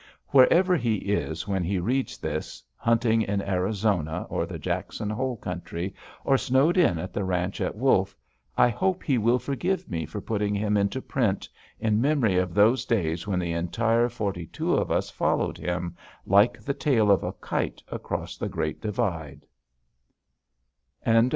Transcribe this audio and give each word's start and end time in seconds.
Wherever 0.29 0.75
he 0.75 0.95
is 0.95 1.47
when 1.47 1.63
he 1.63 1.77
reads 1.77 2.17
this, 2.17 2.63
hunting 2.75 3.21
in 3.21 3.39
Arizona 3.39 4.25
or 4.31 4.47
the 4.47 4.57
Jackson 4.57 5.11
Hole 5.11 5.37
country, 5.37 5.93
or 6.23 6.39
snowed 6.39 6.75
in 6.75 6.97
at 6.97 7.13
the 7.13 7.23
ranch 7.23 7.61
at 7.61 7.75
Wolf, 7.75 8.15
I 8.57 8.69
hope 8.69 9.03
he 9.03 9.19
will 9.19 9.37
forgive 9.37 9.87
me 9.91 10.07
for 10.07 10.19
putting 10.19 10.55
him 10.55 10.75
into 10.75 11.03
print, 11.03 11.47
in 11.79 12.01
memory 12.01 12.35
of 12.39 12.55
those 12.55 12.83
days 12.83 13.27
when 13.27 13.37
the 13.37 13.51
entire 13.51 14.09
forty 14.09 14.47
two 14.47 14.73
of 14.73 14.89
us 14.89 15.11
followed 15.11 15.59
him, 15.59 15.95
like 16.25 16.59
the 16.59 16.73
tail 16.73 17.11
of 17.11 17.23
a 17.23 17.33
kite, 17.33 17.83
across 17.91 18.37
the 18.37 18.49
Great 18.49 18.81
Divide. 18.81 19.45